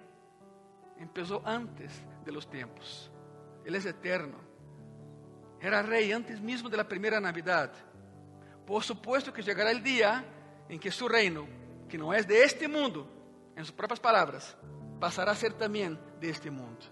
[1.14, 1.92] começou antes
[2.24, 3.12] de los tempos.
[3.66, 4.40] Ele é eterno.
[5.60, 7.76] Era rei antes mesmo da primeira Navidad.
[8.66, 10.24] Por supuesto que chegará o dia
[10.70, 11.60] em que su reino,
[11.92, 13.06] que não é de este mundo,
[13.52, 14.56] em suas próprias palavras,
[14.98, 16.86] passará a ser também de este mundo.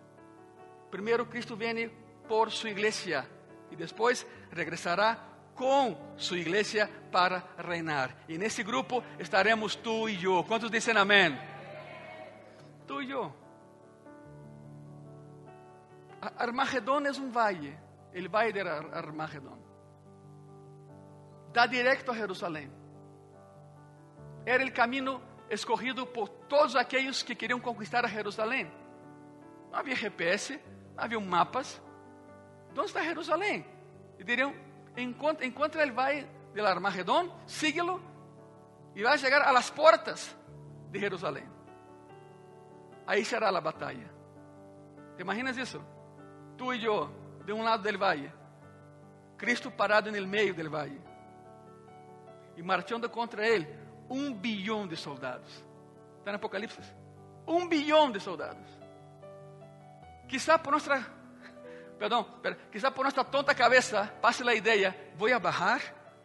[0.91, 1.89] Primeiro, Cristo vem
[2.27, 3.25] por sua igreja
[3.71, 5.17] e depois regressará
[5.55, 8.13] com sua igreja para reinar.
[8.27, 10.43] E nesse grupo estaremos tu e eu.
[10.43, 11.39] Quantos dizem amém?
[12.85, 13.33] Tu e eu.
[16.37, 17.79] Armagedon é um vale,
[18.13, 19.57] o vale de Armagedon.
[21.53, 22.78] Dá direto a Jerusalém.
[24.45, 28.71] Era o caminho escorrido por todos aqueles que queriam conquistar a Jerusalém.
[29.71, 30.59] Não havia GPS,
[30.95, 31.81] não havia mapas.
[32.71, 33.65] Onde está Jerusalém?
[34.17, 34.53] E diriam,
[34.95, 37.99] encontra, encontra el valle del Armagedón, síguelo
[38.95, 40.35] y va a llegar a las puertas
[40.91, 41.49] de Jerusalén.
[43.05, 44.07] Ahí será la batalla.
[45.15, 45.81] ¿Te imaginas eso?
[46.57, 47.11] Tú y yo,
[47.45, 48.31] de un lado del valle,
[49.37, 50.99] Cristo parado en el medio del valle
[52.55, 53.67] y marchando contra él
[54.09, 55.63] un billón de soldados.
[56.17, 56.93] Está en Apocalipsis.
[57.45, 58.67] Un billón de soldados.
[60.27, 61.19] Quizá por nuestra
[61.97, 62.25] perdão,
[62.71, 65.81] quizá por nossa tonta cabeça passe a ideia: vou a bajar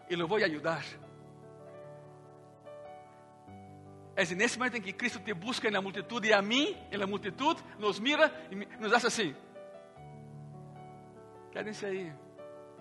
[0.08, 0.84] e lo vou ajudar.
[4.16, 7.62] É nesse momento em que Cristo te busca na multitude e a mim, na multitude,
[7.78, 9.34] nos mira e nos faz assim:
[11.50, 12.12] quédense aí,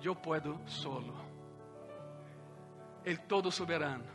[0.03, 1.15] eu posso solo.
[3.03, 4.05] Ele todo soberano,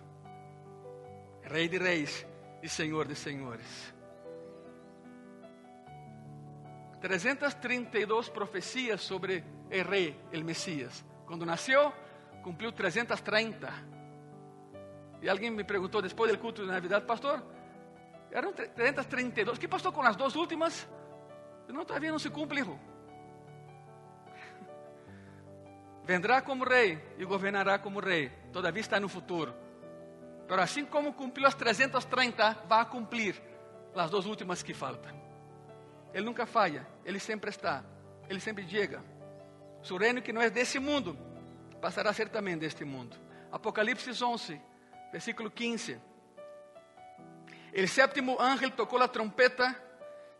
[1.48, 2.26] Rei de reis
[2.62, 3.94] e Senhor de senhores.
[7.00, 11.04] 332 profecias sobre el rey, el Mesías.
[11.26, 11.92] Cuando nació,
[12.42, 13.72] cumplió 330.
[15.22, 17.42] Y alguien me preguntó después del culto de Navidad, pastor,
[18.30, 19.58] eran 332.
[19.58, 20.86] ¿Qué pasó con las dos últimas?
[21.68, 22.76] No, todavía no se cumple, hijo.
[26.06, 28.30] Vendrá como rei e governará como rei.
[28.52, 29.67] Todavia está no futuro.
[30.48, 33.40] Pero assim como cumpriu as 330, vai cumprir
[33.94, 35.12] as duas últimas que faltam.
[36.14, 37.84] Ele nunca falha, ele sempre está,
[38.28, 39.04] ele sempre chega.
[39.82, 41.18] Su reino que não é desse mundo,
[41.82, 43.14] passará a ser também deste mundo.
[43.52, 44.60] Apocalipse 11,
[45.12, 46.00] versículo 15.
[47.72, 49.76] El séptimo ángel tocou a trompeta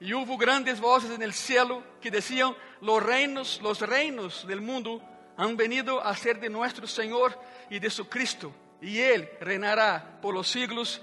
[0.00, 5.02] e houve grandes voces en el cielo que decían, los reinos, los reinos del mundo
[5.36, 10.34] han venido a ser de nuestro Señor y de su Cristo, y Él reinará por
[10.34, 11.00] los siglos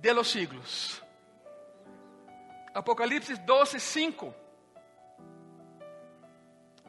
[0.00, 1.02] de los siglos.
[2.74, 4.34] Apocalipse 12, 5.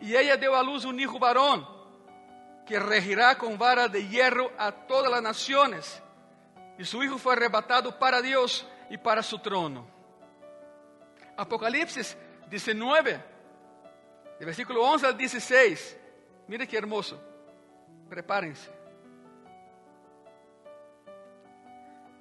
[0.01, 1.65] E ela deu à luz um hijo varón,
[2.65, 6.03] que regirá com vara de hierro a todas as nações.
[6.77, 9.89] E su hijo foi arrebatado para Deus e para su trono.
[11.35, 13.23] Apocalipse 19,
[14.39, 15.97] de versículo 11 al 16.
[16.47, 17.19] Mire que hermoso.
[18.07, 18.78] Prepárense.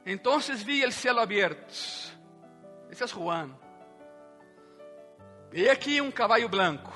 [0.09, 1.75] Entonces vi el cielo abierto
[2.90, 3.55] esse é Juan.
[5.53, 6.92] E aqui um cavalo branco.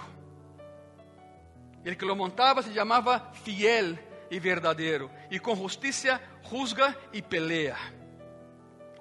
[1.85, 3.99] Ele que lo montava se chamava fiel
[4.31, 7.77] e verdadeiro, e com justiça juzga e pelea.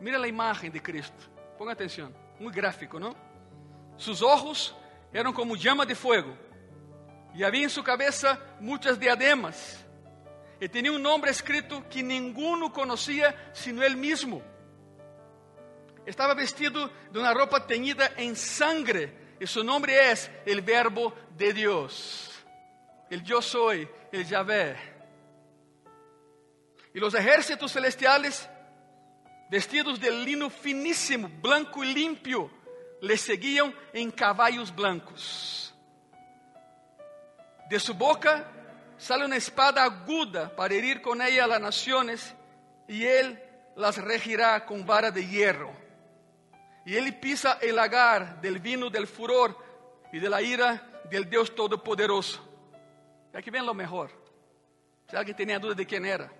[0.02, 1.32] Mira a imagem de Cristo.
[1.58, 2.14] Ponga atenção.
[2.40, 3.16] Muito gráfico, não?
[3.98, 4.76] Sus ojos
[5.14, 6.36] eram como llama de fuego,
[7.34, 9.86] e havia em sua cabeça muitas diademas,
[10.62, 14.44] e tinha um nome escrito que ninguno conhecia sino ele mesmo.
[16.06, 21.52] Estaba vestido de una ropa teñida en sangre y su nombre es el Verbo de
[21.52, 22.30] Dios.
[23.10, 24.78] El yo soy, el Yahvé.
[26.94, 28.48] Y los ejércitos celestiales,
[29.50, 32.52] vestidos de lino finísimo, blanco y limpio,
[33.02, 35.74] le seguían en caballos blancos.
[37.68, 38.61] De su boca
[39.02, 42.36] sale una espada aguda para herir con ella a las naciones
[42.88, 43.42] y él
[43.76, 45.72] las regirá con vara de hierro.
[46.86, 49.58] E ele pisa el lagar del vino del furor
[50.14, 52.42] e de la ira del Deus Todo-Poderoso.
[53.34, 54.12] E aqui vem lo mejor.
[55.10, 56.32] Se alguém tem dúvida de quem era.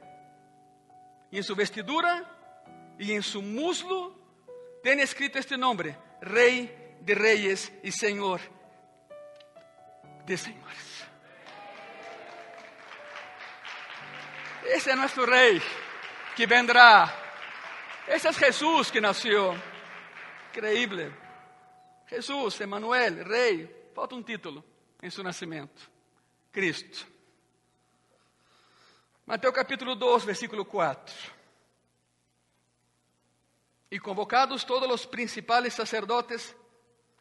[1.32, 2.26] E em sua vestidura
[3.00, 4.16] e em seu muslo
[4.84, 8.40] tem escrito este nome: Rei de Reis e Senhor
[10.26, 10.91] de Senhores.
[14.64, 15.62] Esse é nosso Rei
[16.36, 17.14] que vendrá.
[18.08, 19.56] Esse é Jesus que nasceu.
[20.50, 21.14] Increíble.
[22.08, 24.64] Jesús, Emanuel, rei, falta um título
[25.02, 25.90] em seu nascimento.
[26.52, 27.08] Cristo.
[29.26, 31.16] Mateus capítulo 2, versículo 4.
[33.92, 36.56] Y convocados todos los principales sacerdotes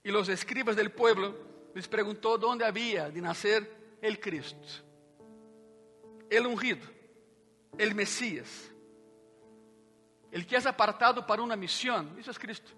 [0.02, 1.36] y los escribas del pueblo,
[1.74, 4.66] les preguntó dónde había de nacer el Cristo,
[6.28, 6.86] el ungido,
[7.78, 8.70] el Mesías,
[10.30, 12.16] el que es apartado para una misión.
[12.18, 12.70] Eso es Cristo.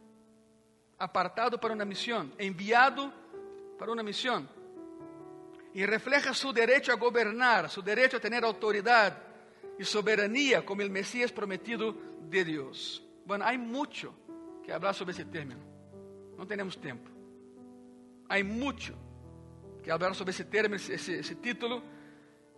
[0.99, 3.13] Apartado para una misión, enviado
[3.79, 4.49] para una misión.
[5.75, 9.19] Y refleja su derecho a gobernar, su derecho a tener autoridad
[9.79, 11.97] y soberanía como el Mesías prometido
[12.29, 13.03] de Dios.
[13.25, 14.15] Bueno, hay mucho
[14.63, 15.61] que hablar sobre ese término.
[16.37, 17.11] No tenemos tiempo.
[18.29, 18.95] Hay mucho
[19.83, 21.83] que hablar sobre ese término, ese, ese título.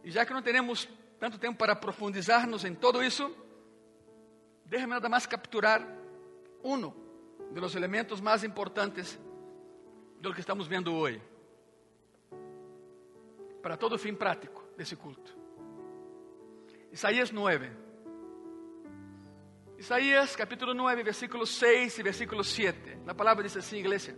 [0.03, 0.89] Y ya que no tenemos
[1.19, 3.31] tanto tiempo para profundizarnos en todo eso,
[4.65, 5.87] déjame nada más capturar
[6.63, 6.95] uno
[7.51, 9.19] de los elementos más importantes
[10.21, 11.21] de lo que estamos viendo hoy.
[13.63, 15.31] Para todo fin prático desse culto.
[16.93, 17.85] Isaías 9.
[19.79, 23.01] Isaías capítulo 9, versículo 6 y versículo 7.
[23.07, 24.15] La palabra dice así, iglesia.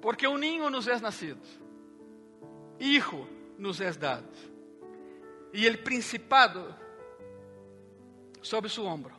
[0.00, 1.40] Porque um ninho nos é nascido,
[2.78, 3.26] hijo
[3.58, 4.28] nos é dado,
[5.52, 6.74] e el principado
[8.40, 9.14] sobre su hombro.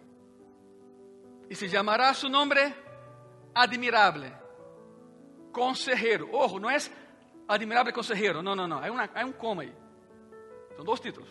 [1.50, 2.74] E se chamará su nombre
[3.54, 4.34] admirable,
[5.52, 6.30] consejero.
[6.32, 6.78] Ojo, não é
[7.48, 9.74] admirável consejero, não, não, não, há, uma, há um coma aí.
[10.76, 11.30] São dois títulos.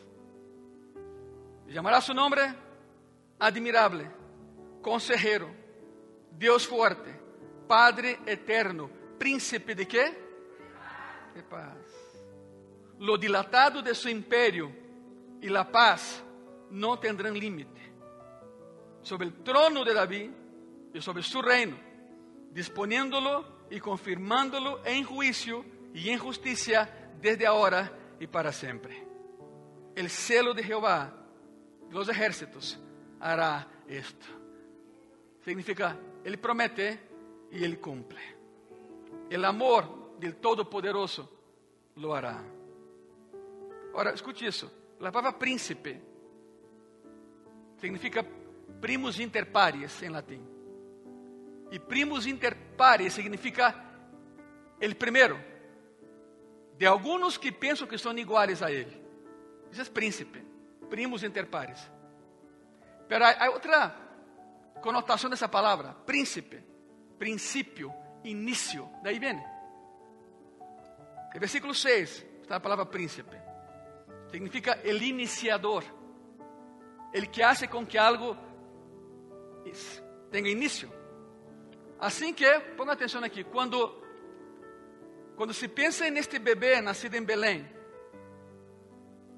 [1.67, 2.43] E chamará su nombre
[3.39, 4.11] admirable,
[4.83, 5.55] consejero,
[6.33, 7.15] Deus forte,
[7.67, 8.89] Padre eterno,
[9.19, 10.15] príncipe de quê?
[11.35, 11.77] De paz.
[12.99, 14.86] Lo dilatado de su imperio
[15.41, 16.25] e la paz
[16.71, 17.81] não tendrán límite.
[19.03, 20.31] Sobre el trono de David
[20.93, 21.77] e sobre su reino,
[22.51, 25.65] disponiéndolo y confirmándolo en juicio
[25.95, 29.07] y en justicia desde ahora y para siempre.
[29.95, 31.13] El celo de Jehová,
[31.91, 32.79] los ejércitos,
[33.21, 34.27] hará esto.
[35.45, 37.01] Significa, Ele promete
[37.53, 38.21] y Ele cumple.
[39.31, 41.31] El amor del Todopoderoso
[41.97, 42.43] lo hará.
[43.95, 44.71] Ahora, escute isso.
[44.99, 46.01] A palavra príncipe
[47.79, 48.25] significa
[48.81, 50.43] primus inter pares em latim.
[51.71, 53.75] E primus inter pares significa
[54.81, 55.39] el primeiro
[56.79, 59.05] de alguns que pensam que são iguais a ele.
[59.71, 60.43] Isso é príncipe,
[60.89, 61.81] primus inter pares.
[63.09, 63.95] Pero há outra
[64.83, 66.63] conotação dessa palavra, príncipe,
[67.19, 67.93] princípio,
[68.25, 68.89] início.
[69.03, 69.43] Daí vem.
[71.35, 73.46] El versículo 6 está a palavra príncipe.
[74.31, 75.85] Significa el iniciador.
[77.13, 78.37] El que hace com que algo
[80.31, 80.91] tenha início.
[81.99, 82.47] Assim que,
[82.77, 84.03] ponga atenção aqui, quando,
[85.37, 87.67] quando se pensa neste bebê nascido em Belém,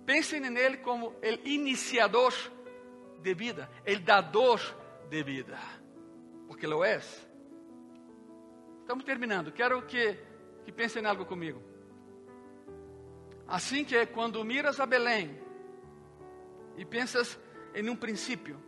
[0.04, 2.34] pensem nele como o iniciador
[3.20, 4.60] de vida, o dador
[5.08, 5.58] de vida,
[6.48, 7.00] porque lo é.
[8.80, 10.18] Estamos terminando, quero que,
[10.64, 11.62] que pensem em algo comigo.
[13.48, 15.40] Assim que quando miras a Belém
[16.76, 17.38] e pensas
[17.74, 18.62] em um princípio,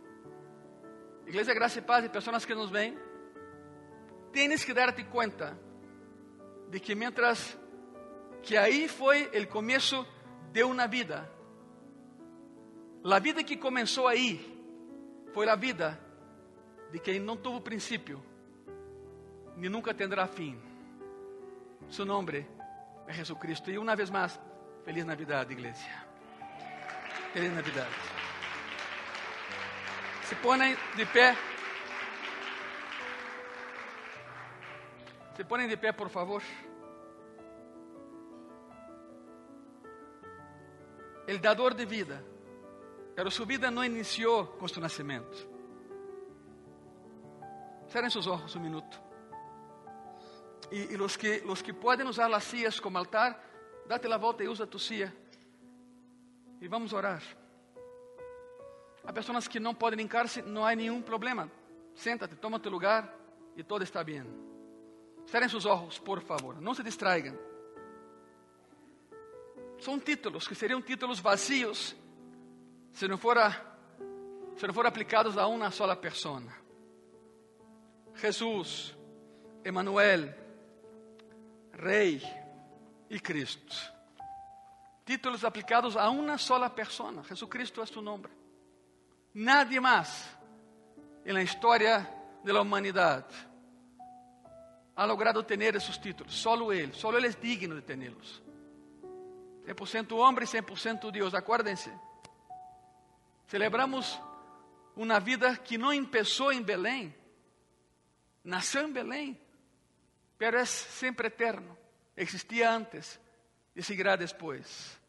[1.27, 2.97] Igreja Graça e Paz e pessoas que nos veem,
[4.33, 5.55] tienes que darte conta
[6.69, 7.55] de que mientras
[8.41, 10.03] que aí foi o começo
[10.51, 11.31] de uma vida,
[13.03, 14.51] a vida que começou aí
[15.31, 15.99] foi a vida
[16.91, 18.21] de quem não teve princípio,
[19.55, 20.59] nem nunca tendrá fim.
[21.87, 22.47] Su nome
[23.07, 23.69] é Jesucristo.
[23.69, 24.39] E uma vez mais,
[24.83, 26.05] Feliz Navidad, igreja.
[27.33, 27.87] Feliz Navidad.
[30.25, 31.35] Se ponem de pé.
[35.35, 36.41] Se ponem de pé, por favor.
[41.27, 42.23] El dador de vida.
[43.15, 45.47] Pero sua vida não iniciou com seu nascimento.
[47.89, 48.99] Cerrem seus olhos um minuto.
[50.71, 53.50] E, e los, que, que podem usar as sillas como altar,
[53.91, 55.11] date la volta e usa tu silla.
[56.61, 57.21] E vamos orar.
[59.03, 61.51] Há pessoas que não podem hincar-se, não há nenhum problema.
[61.93, 63.13] Senta-te, toma teu lugar
[63.57, 64.23] e todo está bem.
[65.25, 66.61] Cerrem seus olhos, por favor.
[66.61, 67.37] Não se distraigam.
[69.79, 71.93] São títulos que seriam títulos vazios
[72.93, 73.69] se não fora
[74.55, 76.43] se não for aplicados a uma sola pessoa.
[78.15, 78.95] Jesus,
[79.65, 80.33] Emanuel,
[81.73, 82.21] Rei
[83.11, 83.75] e Cristo.
[85.05, 87.21] Títulos aplicados a uma sola pessoa.
[87.23, 88.27] Jesucristo é seu nome.
[89.33, 90.29] Nadie mais
[91.25, 92.07] la história
[92.43, 93.35] de la humanidade
[94.95, 96.33] ha logrado ter esses títulos.
[96.33, 96.93] Solo Ele.
[96.93, 98.41] Solo Ele é digno de tê-los.
[99.65, 101.91] 100% homem e 100% Deus, acuérdense.
[103.47, 104.19] Celebramos
[104.95, 107.13] uma vida que não começou em Belém,
[108.43, 109.39] nasceu em Belém,
[110.37, 111.77] pero é sempre eterno,
[112.15, 113.19] existia antes
[113.75, 114.99] e seguirá depois.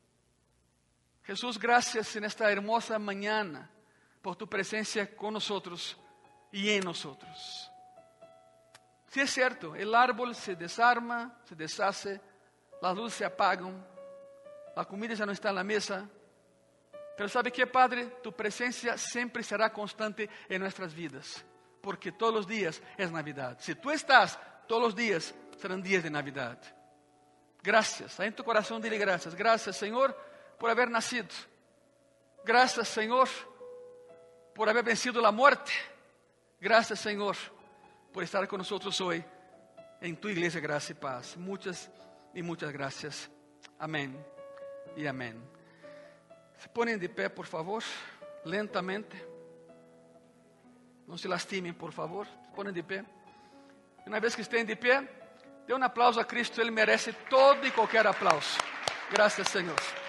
[1.25, 3.71] Jesús, gracias en esta hermosa mañana
[4.21, 5.97] por tu presencia con nosotros
[6.51, 7.71] y en nosotros.
[9.09, 12.21] Si es cierto, el árbol se desarma, se deshace,
[12.81, 13.87] las luces se apagan,
[14.75, 16.09] la comida ya no está en la mesa,
[17.17, 21.45] pero sabe que, Padre, tu presencia siempre será constante en nuestras vidas,
[21.81, 23.59] porque todos los días es Navidad.
[23.61, 26.59] Si tú estás, todos los días serán días de Navidad.
[27.63, 29.35] Gracias, ahí en tu corazón dile gracias.
[29.35, 30.17] Gracias, Señor
[30.63, 31.27] por haber nacido.
[32.45, 33.29] Gracias, Senhor,
[34.55, 35.73] por haber vencido a morte.
[36.61, 37.37] Gracias, Senhor,
[38.13, 39.25] por estar conosco hoje
[40.01, 41.35] em tu igreja Graça e Paz.
[41.35, 41.91] Muitas
[42.33, 43.29] e muitas graças.
[43.77, 44.17] Amém
[44.95, 45.35] e amém.
[46.59, 47.83] Se ponem de pé, por favor,
[48.45, 49.17] lentamente.
[51.09, 52.25] Não se lastimem, por favor.
[52.25, 53.05] Se ponem de pé.
[54.07, 55.09] Uma vez que estejam de pé,
[55.67, 58.59] dê um aplauso a Cristo, Ele merece todo e qualquer aplauso.
[59.11, 60.02] Graças, Senhor.